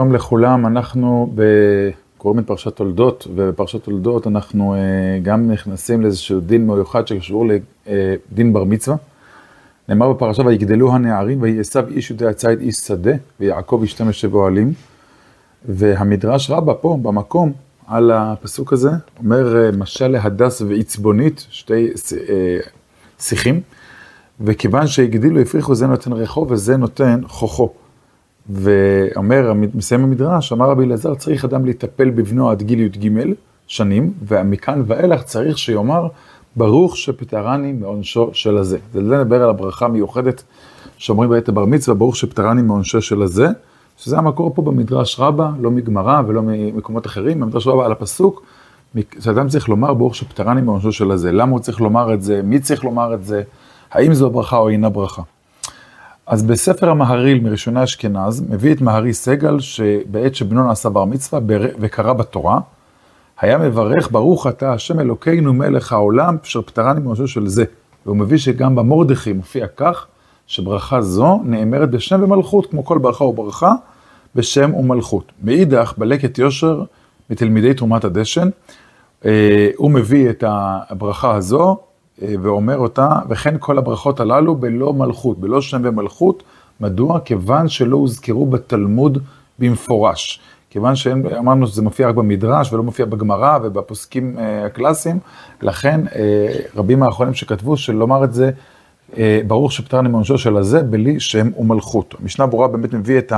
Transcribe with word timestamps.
שלום 0.00 0.12
לכולם, 0.12 0.66
אנחנו 0.66 1.34
קוראים 2.18 2.38
את 2.40 2.46
פרשת 2.46 2.76
תולדות, 2.76 3.26
ובפרשת 3.34 3.84
תולדות 3.84 4.26
אנחנו 4.26 4.74
גם 5.22 5.50
נכנסים 5.50 6.00
לאיזשהו 6.02 6.40
דין 6.40 6.66
מיוחד 6.66 7.08
שקשור 7.08 7.46
לדין 7.46 8.52
בר 8.52 8.64
מצווה. 8.64 8.96
נאמר 9.88 10.12
בפרשה, 10.12 10.42
ויגדלו 10.42 10.92
הנערים, 10.92 11.42
ויהי 11.42 11.60
עשיו 11.60 11.88
איש 11.88 12.10
יודע 12.10 12.32
ציד 12.32 12.60
איש 12.60 12.76
שדה, 12.76 13.10
ויעקב 13.40 13.78
איש 13.82 13.94
תמש 13.94 14.24
אוהלים. 14.24 14.72
והמדרש 15.68 16.50
רבה 16.50 16.74
פה, 16.74 16.98
במקום, 17.02 17.52
על 17.86 18.10
הפסוק 18.10 18.72
הזה, 18.72 18.90
אומר 19.18 19.70
משל 19.78 20.08
להדס 20.08 20.62
ועצבונית, 20.62 21.46
שתי 21.50 21.88
שיחים, 23.18 23.60
וכיוון 24.40 24.86
שהגדילו, 24.86 25.40
הפריחו, 25.40 25.74
זה 25.74 25.86
נותן 25.86 26.12
רחוב 26.12 26.50
וזה 26.50 26.76
נותן 26.76 27.20
חוכו. 27.26 27.72
ואומר, 28.48 29.52
מסיים 29.74 30.04
המדרש, 30.04 30.52
אמר 30.52 30.70
רבי 30.70 30.84
אלעזר, 30.84 31.14
צריך 31.14 31.44
אדם 31.44 31.64
להיטפל 31.64 32.10
בבנו 32.10 32.50
עד 32.50 32.62
גיל 32.62 32.80
י"ג 32.80 33.08
שנים, 33.66 34.12
ומכאן 34.28 34.82
ואילך 34.86 35.22
צריך 35.22 35.58
שיאמר, 35.58 36.08
ברוך 36.56 36.96
שפטרני 36.96 37.72
מעונשו 37.72 38.30
של 38.32 38.58
הזה. 38.58 38.78
זה 38.92 39.00
לדבר 39.00 39.42
על 39.42 39.50
הברכה 39.50 39.84
המיוחדת 39.84 40.42
שאומרים 40.98 41.30
בעת 41.30 41.48
הבר 41.48 41.64
מצווה, 41.64 41.94
ברוך 41.94 42.16
שפטרני 42.16 42.62
מעונשו 42.62 43.02
של 43.02 43.22
הזה, 43.22 43.48
שזה 43.96 44.18
המקור 44.18 44.54
פה 44.54 44.62
במדרש 44.62 45.20
רבה, 45.20 45.50
לא 45.60 45.70
מגמרא 45.70 46.22
ולא 46.26 46.42
ממקומות 46.44 47.06
אחרים, 47.06 47.40
במדרש 47.40 47.66
רבה 47.66 47.86
על 47.86 47.92
הפסוק, 47.92 48.42
שאדם 49.20 49.48
צריך 49.48 49.68
לומר, 49.68 49.94
ברוך 49.94 50.14
שפטרני 50.14 50.60
מעונשו 50.60 50.92
של 50.92 51.10
הזה. 51.10 51.32
למה 51.32 51.52
הוא 51.52 51.60
צריך 51.60 51.80
לומר 51.80 52.14
את 52.14 52.22
זה? 52.22 52.40
מי 52.44 52.60
צריך 52.60 52.84
לומר 52.84 53.14
את 53.14 53.24
זה? 53.24 53.42
האם 53.92 54.14
זו 54.14 54.30
ברכה 54.30 54.56
או 54.56 54.68
אינה 54.68 54.88
ברכה? 54.88 55.22
אז 56.30 56.42
בספר 56.42 56.90
המהריל 56.90 57.40
מראשוני 57.40 57.84
אשכנז, 57.84 58.40
מביא 58.48 58.74
את 58.74 58.80
מהרי 58.80 59.12
סגל, 59.12 59.60
שבעת 59.60 60.34
שבנו 60.34 60.66
נעשה 60.66 60.88
בר 60.88 61.04
מצווה 61.04 61.40
וקרא 61.80 62.12
בתורה, 62.12 62.60
היה 63.40 63.58
מברך, 63.58 64.10
ברוך 64.10 64.46
אתה 64.46 64.72
השם 64.72 65.00
אלוקינו 65.00 65.52
מלך 65.52 65.92
העולם, 65.92 66.36
אשר 66.44 66.62
פטרני 66.62 67.00
מראשו 67.00 67.28
של 67.28 67.46
זה. 67.46 67.64
והוא 68.06 68.16
מביא 68.16 68.38
שגם 68.38 68.74
במורדכי 68.74 69.32
מופיע 69.32 69.66
כך, 69.76 70.06
שברכה 70.46 71.02
זו 71.02 71.40
נאמרת 71.44 71.90
בשם 71.90 72.22
ומלכות, 72.22 72.70
כמו 72.70 72.84
כל 72.84 72.98
ברכה 72.98 73.24
וברכה, 73.24 73.74
בשם 74.34 74.74
ומלכות. 74.74 75.32
מאידך, 75.42 75.94
בלקט 75.98 76.38
יושר 76.38 76.82
מתלמידי 77.30 77.74
תרומת 77.74 78.04
הדשן, 78.04 78.48
הוא 79.76 79.90
מביא 79.90 80.30
את 80.30 80.44
הברכה 80.46 81.34
הזו, 81.34 81.76
ואומר 82.22 82.78
אותה, 82.78 83.08
וכן 83.28 83.54
כל 83.58 83.78
הברכות 83.78 84.20
הללו 84.20 84.54
בלא 84.54 84.92
מלכות, 84.92 85.38
בלא 85.38 85.60
שם 85.60 85.80
ומלכות. 85.84 86.42
מדוע? 86.80 87.20
כיוון 87.20 87.68
שלא 87.68 87.96
הוזכרו 87.96 88.46
בתלמוד 88.46 89.18
במפורש. 89.58 90.40
כיוון 90.70 90.96
שאמרנו 90.96 91.66
שזה 91.66 91.82
מופיע 91.82 92.08
רק 92.08 92.14
במדרש 92.14 92.72
ולא 92.72 92.82
מופיע 92.82 93.06
בגמרא 93.06 93.58
ובפוסקים 93.62 94.36
הקלאסיים, 94.66 95.18
לכן 95.62 96.00
רבים 96.76 97.02
האחרונים 97.02 97.34
שכתבו 97.34 97.76
שלומר 97.76 98.24
את 98.24 98.34
זה, 98.34 98.50
ברוך 99.46 99.72
שפטרני 99.72 100.08
מעונשו 100.08 100.38
של 100.38 100.56
הזה, 100.56 100.82
בלי 100.82 101.20
שם 101.20 101.48
ומלכות. 101.58 102.14
המשנה 102.22 102.46
ברורה 102.46 102.68
באמת 102.68 102.94
מביא 102.94 103.18
את 103.18 103.32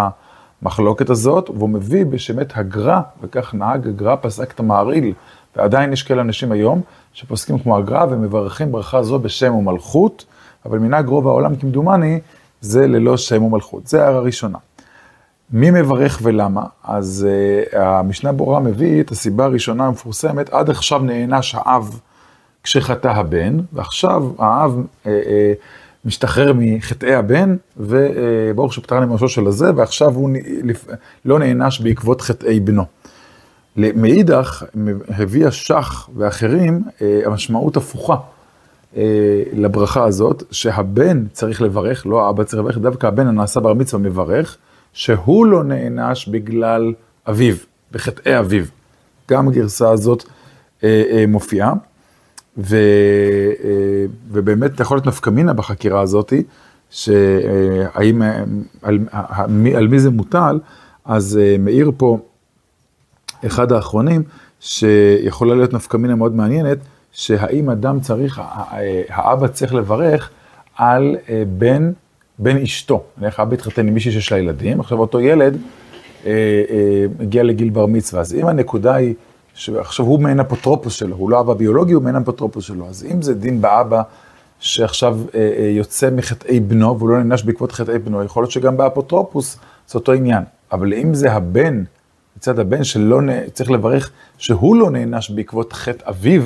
המחלוקת 0.63 1.11
הזאת, 1.11 1.51
והוא 1.51 1.69
מביא 1.69 2.05
בשמת 2.05 2.53
הגר"א, 2.55 3.01
וכך 3.23 3.55
נהג 3.55 3.89
הגר"א 3.89 4.17
פסק 4.21 4.53
את 4.53 4.61
המעריל, 4.61 5.13
ועדיין 5.57 5.93
יש 5.93 6.03
כאלה 6.03 6.23
אנשים 6.23 6.53
היום, 6.53 6.81
שפוסקים 7.13 7.59
כמו 7.59 7.77
הגר"א 7.77 8.07
ומברכים 8.11 8.73
ברכה 8.73 9.03
זו 9.03 9.19
בשם 9.19 9.55
ומלכות, 9.55 10.25
אבל 10.67 10.79
מנהג 10.79 11.07
רוב 11.07 11.29
העולם 11.29 11.57
כמדומני, 11.57 12.21
זה 12.61 12.87
ללא 12.87 13.17
שם 13.17 13.43
ומלכות. 13.43 13.87
זה 13.87 14.05
הערה 14.05 14.21
ראשונה. 14.21 14.59
מי 15.51 15.71
מברך 15.71 16.19
ולמה? 16.23 16.65
אז 16.85 17.27
uh, 17.73 17.77
המשנה 17.79 18.33
ברורה 18.33 18.61
מביא 18.61 19.01
את 19.01 19.11
הסיבה 19.11 19.45
הראשונה 19.45 19.87
המפורסמת, 19.87 20.51
עד 20.51 20.71
עכשיו 20.71 20.99
נענש 20.99 21.55
האב 21.59 22.01
כשחטא 22.63 23.09
הבן, 23.09 23.59
ועכשיו 23.73 24.31
האב 24.39 24.77
uh, 25.05 25.07
uh, 25.07 25.09
משתחרר 26.05 26.53
מחטאי 26.57 27.15
הבן, 27.15 27.57
וברוך 27.77 28.73
שפטרני 28.73 29.07
מראשו 29.07 29.29
של 29.29 29.47
הזה, 29.47 29.71
ועכשיו 29.77 30.15
הוא 30.15 30.31
לא 31.25 31.39
נענש 31.39 31.81
בעקבות 31.81 32.21
חטאי 32.21 32.61
בנו. 32.61 32.85
מאידך, 33.77 34.65
הביא 35.09 35.47
השח 35.47 36.09
ואחרים 36.17 36.83
המשמעות 37.25 37.77
הפוכה 37.77 38.17
לברכה 39.53 40.05
הזאת, 40.05 40.43
שהבן 40.51 41.25
צריך 41.33 41.63
לברך, 41.63 42.07
לא 42.07 42.27
האבא 42.27 42.45
צריך 42.45 42.63
לברך, 42.63 42.79
דווקא 42.79 43.07
הבן 43.07 43.27
הנעשה 43.27 43.61
בר 43.61 43.75
מצווה 43.75 44.03
מברך, 44.03 44.57
שהוא 44.93 45.47
לא 45.47 45.65
נענש 45.65 46.29
בגלל 46.29 46.93
אביו, 47.29 47.55
בחטאי 47.93 48.39
אביו. 48.39 48.65
גם 49.31 49.49
הגרסה 49.49 49.91
הזאת 49.91 50.25
מופיעה, 51.29 51.73
ו, 52.59 52.77
ובאמת 54.31 54.81
יכול 54.81 54.97
להיות 54.97 55.07
נפקא 55.07 55.31
מינה 55.31 55.53
בחקירה 55.53 56.01
הזאת, 56.01 56.33
שהאם, 56.91 58.23
על, 58.83 58.99
על, 59.13 59.49
על 59.77 59.89
מי 59.89 60.01
זה 60.01 60.11
מוטל, 60.11 60.61
אז 61.05 61.41
מאיר 61.59 61.93
פה 61.97 62.19
אחד 63.47 63.73
האחרונים, 63.73 64.23
שיכולה 64.61 65.55
להיות 65.55 65.73
נפקא 65.73 65.97
מינה 65.97 66.15
מאוד 66.15 66.35
מעניינת, 66.35 66.79
שהאם 67.13 67.71
אדם 67.71 68.01
צריך, 68.01 68.41
האבא 69.09 69.49
צריך 69.49 69.75
לברך 69.75 70.31
על 70.77 71.17
בן, 71.59 71.93
בן 72.39 72.57
אשתו. 72.57 73.03
נניח 73.19 73.41
אבא 73.41 73.55
התחתן 73.55 73.89
עם 73.89 73.95
מישהי 73.95 74.13
שיש 74.13 74.33
לה 74.33 74.39
ילדים, 74.39 74.81
עכשיו 74.81 74.99
אותו 74.99 75.21
ילד 75.21 75.57
אה, 76.27 76.31
אה, 76.71 77.05
הגיע 77.21 77.43
לגיל 77.43 77.71
בר 77.71 77.87
מצווה. 77.87 78.21
אז 78.21 78.35
אם 78.35 78.47
הנקודה 78.47 78.95
היא, 78.95 79.15
שעכשיו 79.55 80.07
הוא 80.07 80.21
מעין 80.21 80.41
אפוטרופוס 80.41 80.93
שלו, 80.93 81.17
הוא 81.17 81.31
לא 81.31 81.41
אבא 81.41 81.55
ביולוגי, 81.55 81.93
הוא 81.93 82.03
מעין 82.03 82.17
אפוטרופוס 82.17 82.65
שלו. 82.65 82.89
אז 82.89 83.07
אם 83.11 83.23
זה 83.23 83.35
דין 83.35 83.61
באבא 83.61 84.03
שעכשיו 84.61 85.19
אה, 85.35 85.53
אה, 85.59 85.65
יוצא 85.65 86.11
מחטאי 86.11 86.61
בנו, 86.61 86.99
והוא 86.99 87.09
לא 87.09 87.19
נענש 87.19 87.43
בעקבות 87.43 87.73
חטאי 87.73 87.99
בנו, 87.99 88.25
יכול 88.25 88.43
להיות 88.43 88.51
שגם 88.51 88.77
באפוטרופוס 88.77 89.59
זה 89.89 89.99
אותו 89.99 90.13
עניין. 90.13 90.43
אבל 90.73 90.95
אם 90.95 91.15
זה 91.15 91.33
הבן, 91.33 91.85
מצד 92.37 92.59
הבן 92.59 92.85
שלא 92.85 93.21
צריך 93.53 93.71
לברך 93.71 94.11
שהוא 94.39 94.77
לא 94.77 94.91
נענש 94.91 95.31
בעקבות 95.31 95.73
חטא 95.73 96.11
אביו, 96.11 96.43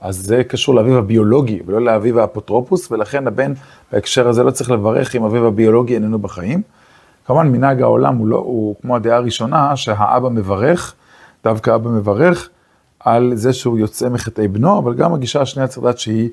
אז 0.00 0.16
זה 0.16 0.44
קשור 0.44 0.74
לאביו 0.74 0.98
הביולוגי 0.98 1.62
ולא 1.66 1.80
לאביו 1.80 2.20
האפוטרופוס, 2.20 2.92
ולכן 2.92 3.26
הבן 3.26 3.52
בהקשר 3.92 4.28
הזה 4.28 4.42
לא 4.42 4.50
צריך 4.50 4.70
לברך 4.70 5.16
אם 5.16 5.24
אביו 5.24 5.46
הביולוגי 5.46 5.94
איננו 5.94 6.18
בחיים. 6.18 6.62
כמובן 7.26 7.48
מנהג 7.48 7.82
העולם 7.82 8.16
הוא, 8.16 8.26
לא, 8.26 8.36
הוא 8.36 8.74
כמו 8.82 8.96
הדעה 8.96 9.16
הראשונה, 9.16 9.76
שהאבא 9.76 10.28
מברך, 10.28 10.94
דווקא 11.46 11.74
אבא 11.74 11.90
מברך 11.90 12.48
על 13.00 13.32
זה 13.34 13.52
שהוא 13.52 13.78
יוצא 13.78 14.08
מחטאי 14.08 14.48
בנו, 14.48 14.78
אבל 14.78 14.94
גם 14.94 15.14
הגישה 15.14 15.40
השנייה 15.40 15.68
צריך 15.68 15.82
לדעת 15.82 15.98
שהיא 15.98 16.28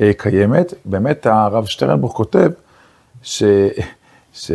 אה, 0.00 0.10
קיימת. 0.18 0.74
באמת 0.84 1.26
הרב 1.26 1.64
שטרנבוך 1.64 2.12
כותב 2.16 2.50
ש... 3.22 3.42
ש... 4.32 4.52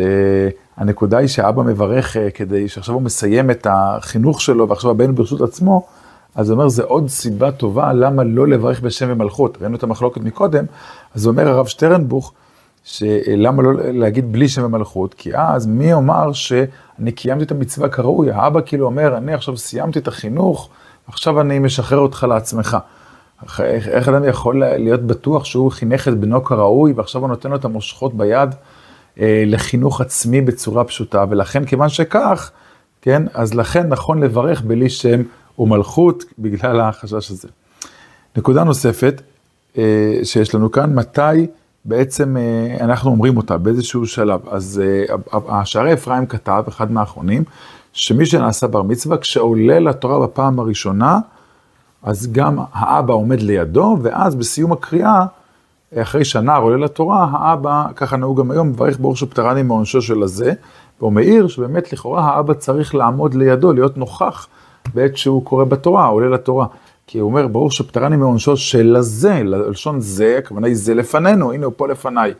הנקודה 0.76 1.18
היא 1.18 1.28
שאבא 1.28 1.62
מברך 1.62 2.16
כדי 2.34 2.68
שעכשיו 2.68 2.94
הוא 2.94 3.02
מסיים 3.02 3.50
את 3.50 3.66
החינוך 3.70 4.40
שלו 4.40 4.68
ועכשיו 4.68 4.90
הבן 4.90 5.14
ברשות 5.14 5.40
עצמו, 5.40 5.86
אז 6.34 6.50
הוא 6.50 6.56
אומר, 6.56 6.68
זה 6.68 6.82
עוד 6.82 7.08
סיבה 7.08 7.52
טובה 7.52 7.92
למה 7.92 8.24
לא 8.24 8.48
לברך 8.48 8.80
בשם 8.80 9.06
ומלכות. 9.10 9.58
ראינו 9.60 9.76
את 9.76 9.82
המחלוקת 9.82 10.20
מקודם, 10.20 10.64
אז 11.14 11.26
אומר 11.26 11.48
הרב 11.48 11.66
שטרנבוך, 11.66 12.32
שלמה 12.90 13.62
לא 13.62 13.72
להגיד 13.74 14.32
בלי 14.32 14.48
שם 14.48 14.64
ומלכות? 14.64 15.14
כי 15.14 15.36
אז 15.36 15.66
מי 15.66 15.90
יאמר 15.90 16.32
שאני 16.32 17.12
קיימתי 17.12 17.44
את 17.44 17.50
המצווה 17.50 17.88
כראוי? 17.88 18.30
האבא 18.30 18.60
כאילו 18.66 18.86
אומר, 18.86 19.16
אני 19.16 19.34
עכשיו 19.34 19.56
סיימתי 19.56 19.98
את 19.98 20.08
החינוך, 20.08 20.68
עכשיו 21.08 21.40
אני 21.40 21.58
משחרר 21.58 21.98
אותך 21.98 22.26
לעצמך. 22.28 22.76
איך, 23.42 23.60
איך 23.88 24.08
אדם 24.08 24.24
יכול 24.24 24.62
להיות 24.64 25.00
בטוח 25.00 25.44
שהוא 25.44 25.70
חינך 25.70 26.08
את 26.08 26.18
בנו 26.18 26.44
כראוי, 26.44 26.92
ועכשיו 26.92 27.20
הוא 27.20 27.28
נותן 27.28 27.50
לו 27.50 27.56
את 27.56 27.64
המושכות 27.64 28.14
ביד? 28.14 28.50
לחינוך 29.46 30.00
עצמי 30.00 30.40
בצורה 30.40 30.84
פשוטה, 30.84 31.24
ולכן 31.30 31.64
כיוון 31.64 31.88
שכך, 31.88 32.50
כן, 33.02 33.22
אז 33.34 33.54
לכן 33.54 33.88
נכון 33.88 34.20
לברך 34.20 34.62
בלי 34.62 34.90
שם 34.90 35.22
ומלכות, 35.58 36.24
בגלל 36.38 36.80
החשש 36.80 37.30
הזה. 37.30 37.48
נקודה 38.36 38.64
נוספת 38.64 39.22
שיש 40.22 40.54
לנו 40.54 40.70
כאן, 40.70 40.94
מתי 40.94 41.46
בעצם 41.84 42.36
אנחנו 42.80 43.10
אומרים 43.10 43.36
אותה, 43.36 43.58
באיזשהו 43.58 44.06
שלב. 44.06 44.40
אז 44.50 44.82
השערי 45.32 45.92
אפרים 45.92 46.26
כתב, 46.26 46.64
אחד 46.68 46.92
מהאחרונים, 46.92 47.44
שמי 47.92 48.26
שנעשה 48.26 48.66
בר 48.66 48.82
מצווה, 48.82 49.18
כשעולה 49.18 49.78
לתורה 49.78 50.26
בפעם 50.26 50.58
הראשונה, 50.58 51.18
אז 52.02 52.32
גם 52.32 52.58
האבא 52.72 53.14
עומד 53.14 53.40
לידו, 53.40 53.98
ואז 54.02 54.34
בסיום 54.34 54.72
הקריאה, 54.72 55.26
אחרי 55.96 56.24
שנה 56.24 56.56
עולה 56.56 56.76
לתורה, 56.76 57.28
האבא, 57.32 57.86
ככה 57.96 58.16
נהוג 58.16 58.38
גם 58.38 58.50
היום, 58.50 58.68
מברך 58.68 58.98
ברוך 59.00 59.16
שפטרני 59.16 59.62
מעונשו 59.62 60.02
של 60.02 60.22
הזה, 60.22 60.52
והוא 61.00 61.12
מעיר 61.12 61.48
שבאמת 61.48 61.92
לכאורה 61.92 62.24
האבא 62.24 62.54
צריך 62.54 62.94
לעמוד 62.94 63.34
לידו, 63.34 63.72
להיות 63.72 63.96
נוכח 63.96 64.46
בעת 64.94 65.16
שהוא 65.16 65.44
קורא 65.44 65.64
בתורה, 65.64 66.06
עולה 66.06 66.28
לתורה. 66.28 66.66
כי 67.12 67.18
הוא 67.18 67.30
אומר, 67.30 67.46
ברוך 67.46 67.72
שפטרני 67.72 68.16
מעונשו 68.16 68.56
של 68.56 68.96
הזה, 68.96 69.42
ללשון 69.44 70.00
זה, 70.00 70.36
הכוונה 70.38 70.66
היא 70.66 70.76
זה 70.76 70.94
לפנינו, 70.94 71.52
הנה 71.52 71.66
הוא 71.66 71.72
פה 71.76 71.88
לפניי. 71.88 72.34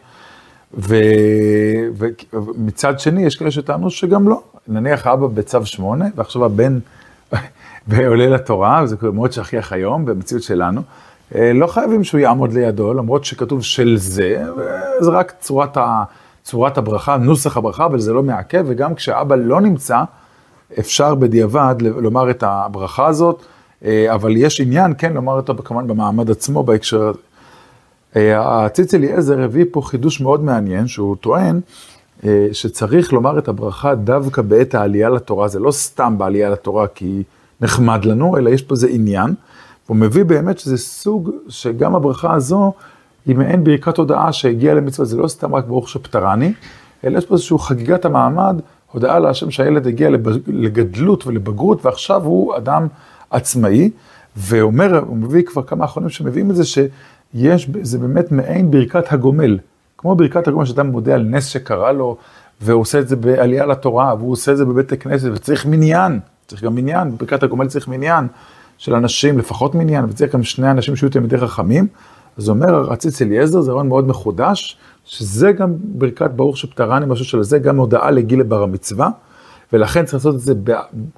ו... 0.75 0.95
ומצד 2.33 3.01
שני, 3.01 3.23
יש 3.23 3.37
כאלה 3.37 3.51
שטענו 3.51 3.91
שגם 3.91 4.29
לא, 4.29 4.43
נניח 4.69 5.07
האבא 5.07 5.27
בצו 5.27 5.67
שמונה, 5.67 6.05
ועכשיו 6.15 6.45
הבן 6.45 6.79
עולה 8.07 8.27
לתורה, 8.27 8.81
וזה 8.85 8.97
מאוד 9.13 9.33
שכיח 9.33 9.73
היום, 9.73 10.05
במציאות 10.05 10.43
שלנו, 10.43 10.83
אה, 11.35 11.53
לא 11.53 11.67
חייבים 11.67 12.05
שהוא 12.05 12.21
יעמוד 12.21 12.53
לידו, 12.53 12.95
למרות 12.95 13.25
שכתוב 13.25 13.63
של 13.63 13.97
זה, 13.97 14.45
וזה 15.01 15.11
רק 15.11 15.33
צורת, 15.41 15.77
ה, 15.77 16.03
צורת 16.43 16.79
הברכה, 16.79 17.17
נוסח 17.17 17.57
הברכה, 17.57 17.87
אבל 17.87 17.99
זה 17.99 18.13
לא 18.13 18.23
מעכב, 18.23 18.65
וגם 18.67 18.95
כשאבא 18.95 19.37
לא 19.37 19.61
נמצא, 19.61 20.03
אפשר 20.79 21.15
בדיעבד 21.15 21.75
לומר 21.81 22.31
את 22.31 22.45
הברכה 22.47 23.07
הזאת, 23.07 23.45
אבל 23.87 24.37
יש 24.37 24.61
עניין, 24.61 24.93
כן, 24.99 25.13
לומר 25.13 25.33
אותה 25.33 25.53
כמובן 25.65 25.87
במעמד 25.87 26.31
עצמו 26.31 26.63
בהקשר. 26.63 27.13
אה, 28.17 28.65
הציץ 28.65 28.95
אליעזר 28.95 29.41
הביא 29.41 29.65
פה 29.71 29.83
חידוש 29.83 30.21
מאוד 30.21 30.45
מעניין, 30.45 30.87
שהוא 30.87 31.17
טוען 31.17 31.61
שצריך 32.53 33.13
לומר 33.13 33.39
את 33.39 33.49
הברכה 33.49 33.95
דווקא 33.95 34.43
בעת 34.43 34.75
העלייה 34.75 35.09
לתורה, 35.09 35.49
זה 35.49 35.59
לא 35.59 35.71
סתם 35.71 36.19
בעלייה 36.19 36.51
לתורה 36.51 36.87
כי 36.87 37.23
נחמד 37.61 38.05
לנו, 38.05 38.37
אלא 38.37 38.51
יש 38.51 38.63
פה 38.63 38.75
איזה 38.75 38.89
עניין. 38.89 39.35
הוא 39.87 39.97
מביא 39.97 40.25
באמת 40.25 40.59
שזה 40.59 40.79
סוג 40.79 41.31
שגם 41.49 41.95
הברכה 41.95 42.35
הזו 42.35 42.73
היא 43.27 43.37
מעין 43.37 43.65
ברכת 43.65 43.99
הודעה 43.99 44.33
שהגיעה 44.33 44.75
למצווה, 44.75 45.07
זה 45.07 45.17
לא 45.17 45.29
סתם 45.29 45.55
רק 45.55 45.65
ברוך 45.65 45.89
שפטרני, 45.89 46.53
אלא 47.05 47.19
יש 47.19 47.27
פה 47.27 47.35
איזושהי 47.35 47.59
חגיגת 47.59 48.05
המעמד, 48.05 48.61
הודעה 48.93 49.19
להשם 49.19 49.51
שהילד 49.51 49.87
הגיע 49.87 50.11
לגדלות 50.47 51.27
ולבגרות 51.27 51.87
ועכשיו 51.87 52.25
הוא 52.25 52.57
אדם 52.57 52.87
עצמאי, 53.31 53.91
ואומר, 54.37 54.99
הוא 54.99 55.17
מביא 55.17 55.43
כבר 55.43 55.63
כמה 55.63 55.85
אחרונים 55.85 56.11
שמביאים 56.11 56.51
את 56.51 56.57
זה, 56.57 56.65
שיש, 56.65 57.71
זה 57.83 57.99
באמת 57.99 58.33
מעין 58.33 58.71
ברכת 58.71 59.13
הגומל, 59.13 59.59
כמו 59.99 60.15
ברכת 60.15 60.49
הגומל 60.49 60.65
שאדם 60.65 60.87
מודה 60.87 61.15
על 61.15 61.23
נס 61.23 61.47
שקרה 61.47 61.93
לו, 61.93 62.17
והוא 62.61 62.81
עושה 62.81 62.99
את 62.99 63.09
זה 63.09 63.17
בעלייה 63.17 63.67
לתורה, 63.67 64.15
והוא 64.19 64.33
עושה 64.33 64.53
את 64.53 64.57
זה 64.57 64.65
בבית 64.65 64.93
הכנסת, 64.93 65.29
וצריך 65.35 65.67
מניין, 65.67 66.21
צריך 66.47 66.65
גם 66.65 66.75
מניין, 66.75 67.17
ברכת 67.17 67.43
הגומל 67.43 67.69
צריך 67.69 67.89
מניין. 67.89 68.27
של 68.81 68.95
אנשים, 68.95 69.39
לפחות 69.39 69.75
מניין, 69.75 70.05
וצריך 70.05 70.35
גם 70.35 70.43
שני 70.43 70.71
אנשים 70.71 70.97
שיהיו 70.97 71.11
תלמידי 71.11 71.39
חכמים. 71.39 71.87
אז 72.39 72.49
אומר 72.49 72.93
הציץ 72.93 73.23
אליעזר, 73.23 73.61
זה 73.61 73.73
רעיון 73.73 73.89
מאוד 73.89 74.09
מחודש, 74.09 74.79
שזה 75.05 75.53
גם 75.53 75.73
ברכת 75.79 76.31
ברוך 76.31 76.57
שפטרני, 76.57 77.07
משהו 77.07 77.25
של 77.25 77.43
זה, 77.43 77.59
גם 77.59 77.77
הודעה 77.77 78.11
לגיל 78.11 78.41
לבר 78.41 78.63
המצווה, 78.63 79.11
ולכן 79.73 80.05
צריך 80.05 80.15
לעשות 80.15 80.35
את 80.35 80.41
זה 80.41 80.55
ב, 80.65 80.73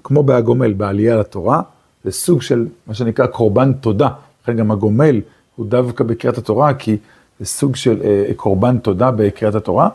כמו 0.05 0.23
בהגומל, 0.23 0.73
בעלייה 0.73 1.17
לתורה, 1.17 1.63
זה 2.05 2.11
סוג 2.11 2.43
של 2.43 2.67
מה 2.87 2.95
שנקרא 2.95 3.27
קורבן 3.27 3.73
תודה, 3.73 4.09
לכן 4.43 4.57
גם 4.57 4.71
הגומל 4.71 5.21
הוא 5.57 5.67
דווקא 5.67 6.05
בקריאת 6.05 6.39
התורה, 6.39 6.75
כי 6.75 6.97
זה 7.41 7.47
סוג 7.47 7.77
של 7.77 8.01
אה, 8.05 8.35
קורבן 8.37 8.79
תודה 8.79 9.11
בקריאת 9.11 9.55
התורה, 9.55 9.89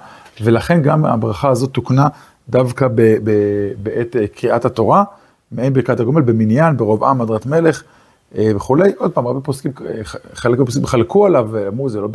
ולכן 0.43 0.81
גם 0.81 1.05
הברכה 1.05 1.49
הזאת 1.49 1.71
תוקנה 1.71 2.07
דווקא 2.49 2.87
ב, 2.87 3.01
ב, 3.23 3.31
בעת 3.83 4.15
אה, 4.15 4.27
קריאת 4.27 4.65
התורה. 4.65 5.03
מעין 5.51 5.73
ברכת 5.73 5.99
הגומל 5.99 6.21
במניין, 6.21 6.77
ברוב 6.77 7.03
עם, 7.03 7.21
הדרת 7.21 7.45
מלך 7.45 7.83
אה, 8.37 8.51
וכולי. 8.55 8.91
עוד 8.97 9.11
פעם, 9.11 9.27
הרבה 9.27 9.39
פוסקים, 9.39 9.71
חלק 10.33 10.59
מהפוסקים 10.59 10.85
חלקו 10.85 11.25
עליו, 11.25 11.47
ואמרו, 11.51 11.89
זה 11.89 12.01
לא, 12.01 12.09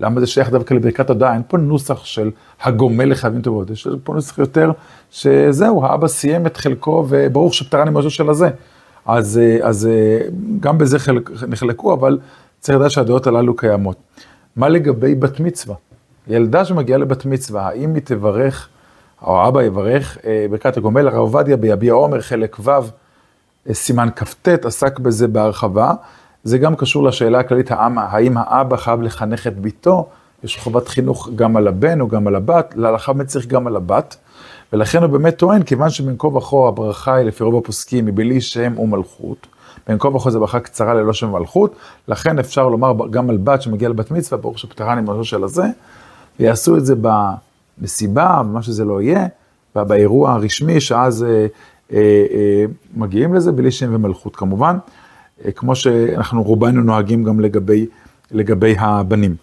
למה 0.00 0.20
זה 0.20 0.26
שייך 0.26 0.50
דווקא 0.50 0.74
לברכת 0.74 1.08
הודעה? 1.08 1.34
אין 1.34 1.42
פה 1.48 1.58
נוסח 1.58 2.04
של 2.04 2.30
הגומל 2.62 3.04
לחייבים 3.04 3.42
טובות, 3.42 3.70
יש 3.70 3.88
פה 4.04 4.14
נוסח 4.14 4.38
יותר 4.38 4.72
שזהו, 5.10 5.84
האבא 5.84 6.08
סיים 6.08 6.46
את 6.46 6.56
חלקו, 6.56 7.06
וברוך 7.08 7.54
שפטרני 7.54 7.90
משהו 7.92 8.10
של 8.10 8.30
הזה. 8.30 8.50
אז, 9.08 9.38
אה, 9.38 9.68
אז 9.68 9.86
אה, 9.86 10.28
גם 10.60 10.78
בזה 10.78 10.98
חלק, 10.98 11.30
נחלקו, 11.48 11.94
אבל 11.94 12.18
צריך 12.60 12.78
לדעת 12.78 12.90
שהדעות 12.90 13.26
הללו 13.26 13.56
קיימות. 13.56 13.96
מה 14.56 14.68
לגבי 14.68 15.14
בת 15.14 15.40
מצווה? 15.40 15.76
ילדה 16.28 16.64
שמגיעה 16.64 16.98
לבת 16.98 17.24
מצווה, 17.24 17.68
האם 17.68 17.94
היא 17.94 18.02
תברך 18.04 18.68
או 19.22 19.48
אבא 19.48 19.62
יברך 19.62 20.18
אה, 20.26 20.46
ברכת 20.50 20.76
הגומל, 20.76 21.08
הרב 21.08 21.16
עובדיה 21.16 21.56
ביביע 21.56 21.92
עומר, 21.92 22.20
חלק 22.20 22.56
ו', 22.64 22.70
סימן 23.72 24.08
כ"ט, 24.16 24.48
עסק 24.48 24.98
בזה 24.98 25.28
בהרחבה. 25.28 25.92
זה 26.44 26.58
גם 26.58 26.76
קשור 26.76 27.04
לשאלה 27.04 27.38
הכללית, 27.38 27.70
האם 27.96 28.36
האבא 28.36 28.76
חייב 28.76 29.02
לחנך 29.02 29.46
את 29.46 29.58
ביתו, 29.58 30.08
יש 30.44 30.58
חובת 30.58 30.88
חינוך 30.88 31.28
גם 31.36 31.56
על 31.56 31.68
הבן 31.68 32.00
או 32.00 32.08
גם 32.08 32.26
על 32.26 32.34
הבת, 32.34 32.74
להלכה 32.76 33.12
באמת 33.12 33.32
גם 33.46 33.66
על 33.66 33.76
הבת. 33.76 34.16
ולכן 34.72 35.02
הוא 35.02 35.10
באמת 35.10 35.38
טוען, 35.38 35.62
כיוון 35.62 35.90
שבין 35.90 36.14
כה 36.18 36.26
וכה 36.26 36.68
הברכה 36.68 37.14
היא 37.14 37.26
לפי 37.26 37.44
רוב 37.44 37.56
הפוסקים 37.56 38.04
מבלי 38.04 38.40
שם 38.40 38.78
ומלכות, 38.78 39.46
בין 39.86 39.98
כה 39.98 40.08
וכה 40.08 40.30
זו 40.30 40.40
ברכה 40.40 40.60
קצרה 40.60 40.94
ללא 40.94 41.12
שם 41.12 41.34
ומלכות, 41.34 41.76
לכן 42.08 42.38
אפשר 42.38 42.68
לומר 42.68 42.92
גם 43.10 43.30
על 43.30 43.36
בת 43.36 43.62
שמגיעה 43.62 43.90
לבת 43.90 44.10
מצווה, 44.10 44.40
ברוך 44.40 44.58
שפטרני 44.58 45.00
משהו 45.00 45.24
של 45.24 45.44
הזה, 45.44 45.64
ויעשו 46.40 46.76
את 46.76 46.86
זה 46.86 46.94
ב... 47.00 47.08
מסיבה, 47.82 48.42
מה 48.52 48.62
שזה 48.62 48.84
לא 48.84 49.02
יהיה, 49.02 49.26
באירוע 49.74 50.32
הרשמי, 50.32 50.80
שאז 50.80 51.24
אה, 51.24 51.46
אה, 51.92 51.98
אה, 52.34 52.64
מגיעים 52.96 53.34
לזה 53.34 53.52
בלי 53.52 53.70
שם 53.70 53.94
ומלכות 53.94 54.36
כמובן, 54.36 54.78
אה, 55.44 55.52
כמו 55.52 55.76
שאנחנו 55.76 56.42
רובנו 56.42 56.82
נוהגים 56.82 57.24
גם 57.24 57.40
לגבי, 57.40 57.86
לגבי 58.30 58.74
הבנים. 58.78 59.36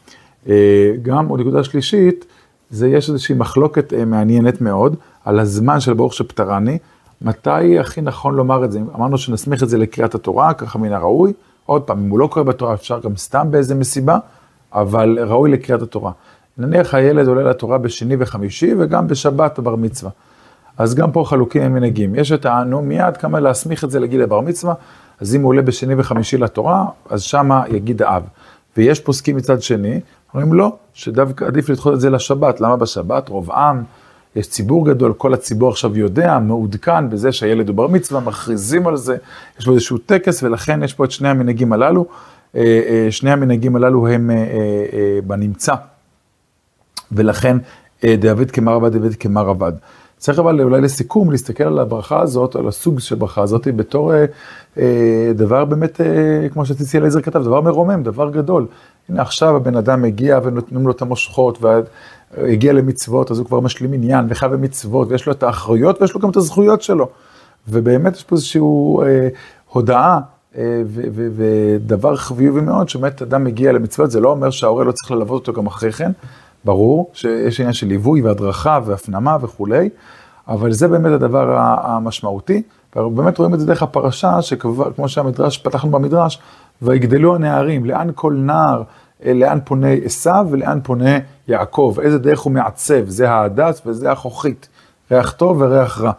אה, 0.50 0.92
גם 1.01 1.27
עוד 1.27 1.39
נקודה 1.39 1.63
שלישית, 1.63 2.25
זה 2.69 2.88
יש 2.88 3.10
איזושהי 3.10 3.36
מחלוקת 3.36 3.94
אה, 3.94 4.06
מעניינת 4.06 4.62
מאוד 4.62 4.95
על 5.25 5.39
הזמן 5.39 5.80
של 5.80 5.94
ברוך 5.94 6.13
שפטרני, 6.13 6.77
מתי 7.22 7.80
הכי 7.80 8.01
נכון 8.01 8.36
לומר 8.36 8.66
את 8.66 8.72
זה, 8.72 8.80
אמרנו 8.95 9.18
שנסמיך 9.18 9.63
את 9.63 9.69
זה 9.69 9.77
לקריאת 9.77 10.16
התורה, 10.16 10.54
ככה 10.54 10.80
מן 10.80 10.94
הראוי, 10.94 11.33
עוד 11.66 11.81
פעם, 11.81 12.00
אם 12.00 12.10
הוא 12.10 12.19
לא 12.19 12.27
קורא 12.27 12.44
בתורה 12.44 12.74
אפשר 12.74 13.00
גם 13.00 13.16
סתם 13.16 13.48
באיזה 13.51 13.75
מסיבה, 13.75 14.18
אבל 14.74 15.19
ראוי 15.22 15.51
לקריאת 15.51 15.81
התורה. 15.81 16.12
נניח 16.57 16.94
הילד 16.94 17.27
עולה 17.27 17.44
לתורה 17.44 17.77
בשני 17.77 18.16
וחמישי 18.19 18.74
וגם 18.80 19.07
בשבת 19.07 19.60
בבר 19.60 19.75
מצווה. 19.75 20.12
אז 20.77 20.95
גם 20.95 21.12
פה 21.12 21.24
חלוקים 21.27 21.62
הם 21.62 21.74
מנהגים. 21.74 22.16
יש 22.16 22.31
את 22.31 22.45
האנו 22.45 22.81
מיד 22.81 23.18
כמה 23.18 23.39
להסמיך 23.39 23.83
את 23.83 23.92
זה 23.92 24.00
לגיל 24.00 24.22
לבר 24.22 24.42
מצווה, 24.42 24.74
אז 25.22 25.36
אם 25.36 25.42
הוא 25.42 25.50
עולה 25.50 25.62
בשני 25.62 25.95
וחמישי 25.98 26.38
לתורה, 26.38 26.86
אז 27.10 27.22
שמה 27.22 27.63
יגיד 27.68 28.01
האב. 28.01 28.24
ויש 28.77 29.00
פוסקים 29.00 29.38
מצד 29.38 29.62
שני, 29.62 30.00
אומרים 30.33 30.54
לא, 30.54 30.75
שדווקא 30.94 31.45
עדיף 31.45 31.69
לדחות 31.69 31.94
את 31.94 32.00
זה 32.00 32.10
לשבת. 32.10 32.62
למה 32.62 32.77
בשבת? 32.77 33.30
רוב 33.30 33.51
עם, 33.51 33.83
יש 34.35 34.47
ציבור 34.47 34.85
גדול, 34.85 35.13
כל 35.13 35.33
הציבור 35.33 35.69
עכשיו 35.69 35.97
יודע, 35.97 36.39
מעודכן 36.39 37.09
בזה 37.09 37.31
שהילד 37.31 37.67
הוא 37.67 37.75
בר 37.75 37.87
מצווה, 37.87 38.21
מכריזים 38.21 38.87
על 38.87 38.97
זה, 38.97 39.17
יש 39.59 39.67
לו 39.67 39.73
איזשהו 39.73 39.97
טקס, 39.97 40.43
ולכן 40.43 40.83
יש 40.83 40.93
פה 40.93 41.05
את 41.05 41.11
שני 41.11 41.29
המנהגים 41.29 41.73
הללו. 41.73 42.05
אה, 42.55 42.61
אה, 42.61 43.07
שני 43.11 43.31
המנהגים 43.31 43.75
הללו 43.75 44.07
הם 44.07 44.31
אה, 44.31 44.35
בנמצא. 45.27 45.75
ולכן 47.11 47.57
דוד 48.03 48.51
כמר 48.51 48.73
עבד, 48.73 48.97
דוד 48.97 49.15
כמר 49.15 49.49
עבד. 49.49 49.73
צריך 50.17 50.39
אבל 50.39 50.61
אולי 50.61 50.81
לסיכום 50.81 51.31
להסתכל 51.31 51.63
על 51.63 51.79
הברכה 51.79 52.21
הזאת, 52.21 52.55
על 52.55 52.67
הסוג 52.67 53.00
של 53.00 53.15
ברכה 53.15 53.41
הזאת, 53.41 53.67
בתור 53.75 54.13
אה, 54.77 55.31
דבר 55.36 55.65
באמת, 55.65 56.01
אה, 56.01 56.50
כמו 56.50 56.65
שציצי 56.65 56.98
אליעזר 56.98 57.21
כתב, 57.21 57.43
דבר 57.43 57.62
מרומם, 57.62 58.03
דבר 58.03 58.29
גדול. 58.29 58.67
הנה 59.09 59.21
עכשיו 59.21 59.55
הבן 59.55 59.75
אדם 59.75 60.01
מגיע 60.01 60.39
ונותנים 60.43 60.88
לו 60.88 60.91
את 60.91 61.01
המושכות, 61.01 61.59
והגיע 61.62 62.74
למצוות, 62.74 63.31
אז 63.31 63.39
הוא 63.39 63.47
כבר 63.47 63.59
משלים 63.59 63.93
עניין 63.93 64.25
וחייב 64.29 64.53
במצוות, 64.53 65.07
ויש 65.12 65.25
לו 65.25 65.33
את 65.33 65.43
האחריות 65.43 66.01
ויש 66.01 66.13
לו 66.13 66.19
גם 66.19 66.29
את 66.29 66.35
הזכויות 66.35 66.81
שלו. 66.81 67.09
ובאמת 67.67 68.15
יש 68.15 68.24
פה 68.24 68.35
איזושהי 68.35 68.62
אה, 68.62 69.27
הודעה. 69.69 70.19
אה, 70.57 70.81
ודבר 71.35 72.15
חיובי 72.15 72.62
מאוד, 72.62 72.89
שבאמת 72.89 73.21
אדם 73.21 73.43
מגיע 73.43 73.71
למצוות, 73.71 74.12
זה 74.12 74.19
לא 74.19 74.29
אומר 74.29 74.50
שההורה 74.50 74.83
לא 74.83 74.91
צריך 74.91 75.12
ללוות 75.12 75.47
אותו 75.47 75.53
גם 75.53 75.67
אחרי 75.67 75.91
כן, 75.91 76.12
ברור 76.65 77.09
שיש 77.13 77.59
עניין 77.59 77.74
של 77.74 77.88
ליווי 77.88 78.21
והדרכה 78.21 78.79
והפנמה 78.85 79.38
וכולי, 79.41 79.89
אבל 80.47 80.71
זה 80.71 80.88
באמת 80.88 81.12
הדבר 81.12 81.57
המשמעותי, 81.59 82.62
ובאמת 82.95 83.38
רואים 83.38 83.53
את 83.53 83.59
זה 83.59 83.65
דרך 83.65 83.83
הפרשה, 83.83 84.41
שכמו 84.41 85.09
שהמדרש, 85.09 85.57
פתחנו 85.57 85.91
במדרש, 85.91 86.39
ויגדלו 86.82 87.36
הנערים, 87.36 87.86
לאן 87.86 88.10
כל 88.15 88.34
נער, 88.34 88.84
אה, 89.25 89.34
לאן 89.34 89.60
פונה 89.65 89.91
עשיו 89.91 90.48
ולאן 90.50 90.79
פונה 90.84 91.17
יעקב, 91.48 91.96
איזה 92.01 92.20
דרך 92.20 92.39
הוא 92.39 92.53
מעצב, 92.53 93.10
זה 93.10 93.29
ההדס 93.29 93.82
וזה 93.86 94.12
החוכית, 94.12 94.67
ריח 95.12 95.32
טוב 95.32 95.62
וריח 95.62 96.01
רע. 96.01 96.12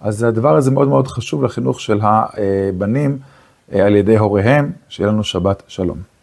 אז 0.00 0.22
הדבר 0.22 0.56
הזה 0.56 0.70
מאוד 0.70 0.88
מאוד 0.88 1.08
חשוב 1.08 1.44
לחינוך 1.44 1.80
של 1.80 2.00
הבנים 2.02 3.18
אה, 3.72 3.86
על 3.86 3.96
ידי 3.96 4.18
הוריהם, 4.18 4.72
שיהיה 4.88 5.08
לנו 5.08 5.24
שבת 5.24 5.62
שלום. 5.68 6.13